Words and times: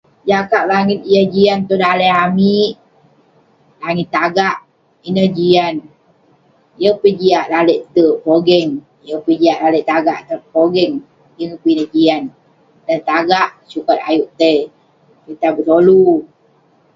Jakak 0.29 0.63
langit 0.71 0.99
yah 1.13 1.25
jian 1.33 1.59
tong 1.69 1.81
daleh 1.83 2.11
amik, 2.25 2.71
langit 3.81 4.07
tagak. 4.15 4.57
Ineh 5.07 5.29
jian. 5.37 5.75
Yeng 6.81 6.97
peh 7.01 7.15
jiak 7.19 7.45
lalek 7.53 7.81
terk 7.95 8.15
pogeng, 8.25 8.69
yeng 9.05 9.21
peh 9.25 9.37
jiak 9.41 9.59
lalek 9.63 9.87
tagak 9.91 10.19
pogeng. 10.53 10.93
Yeng 11.39 11.51
peh 11.61 11.71
ineh 11.73 11.89
jian. 11.93 12.23
Dan 12.87 12.99
tagak, 13.09 13.49
sukat 13.71 13.99
ayuk 14.09 14.29
tai 14.39 14.57
pitah 15.23 15.51
betolu. 15.55 16.05